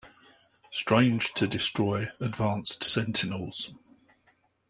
[0.71, 3.77] Strange to destroy advanced Sentinels.